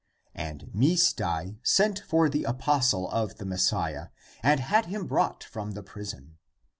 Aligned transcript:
And 0.33 0.71
Misdai 0.75 1.59
sent 1.61 1.99
for 1.99 2.27
the 2.27 2.43
apostle 2.45 3.07
of 3.11 3.37
the 3.37 3.45
Messiah 3.45 4.07
and 4.41 4.59
had 4.59 4.87
him 4.87 5.05
brought 5.05 5.43
from 5.43 5.73
the 5.73 5.83
prison. 5.83 6.39